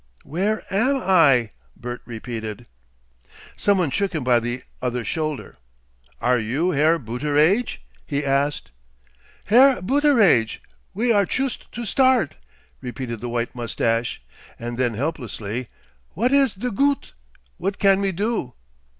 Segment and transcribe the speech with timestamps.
[0.23, 2.65] "Where am I?" Bert repeated.
[3.55, 5.57] Some one shook him by the other shoulder.
[6.19, 7.77] "Are you Herr Booteraidge?"
[8.07, 8.71] he asked.
[9.45, 10.57] "Herr Booteraidge,
[10.95, 12.37] we are chust to start!"
[12.81, 14.23] repeated the white moustache,
[14.57, 15.67] and then helplessly,
[16.15, 17.13] "What is de goot?
[17.57, 18.55] What can we do?"